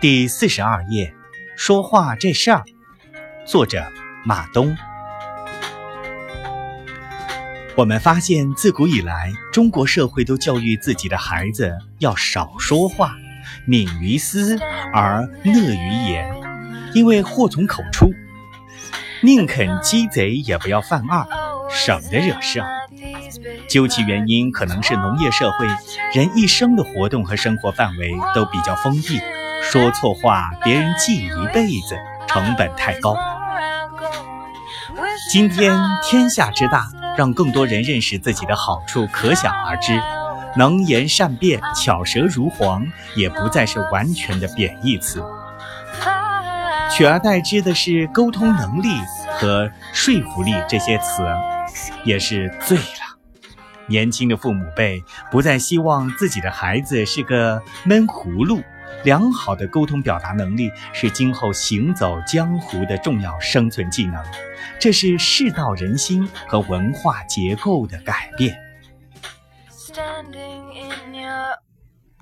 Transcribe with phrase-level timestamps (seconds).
[0.00, 1.12] 第四十二页，
[1.56, 2.62] 说话这事儿，
[3.44, 3.84] 作者
[4.24, 4.76] 马东。
[7.74, 13.16] 我们发现，自古以来，中国社会都教育自己的孩子要少说话，
[13.64, 14.56] 敏于思
[14.94, 16.32] 而讷于言，
[16.94, 18.08] 因为祸从口出。
[19.20, 21.26] 宁肯鸡贼也不要犯二，
[21.68, 22.68] 省得惹事儿。
[23.68, 25.66] 究其原因，可能是农业社会
[26.14, 29.20] 人一生的活动和生活范围都比较封闭。
[29.70, 31.94] 说错话，别人记一辈子，
[32.26, 33.14] 成本太高。
[35.30, 40.00] 今天天下之大，让更多人认识自己的好处，可想而知。
[40.56, 45.22] 能言善辩、巧舌如簧，也不再是完全的贬义词，
[46.90, 48.88] 取而代之的是沟通能力
[49.38, 51.22] 和说服力这些词，
[52.04, 53.18] 也是醉了。
[53.86, 58.62] 年轻的父母辈不再希望自己的孩子是个闷葫芦。
[59.04, 64.22] 良好的沟通表达能力是今后行走江湖的重要生存技能，
[64.80, 68.58] 这是世道人心和文化结构的改变。
[69.70, 70.68] Standing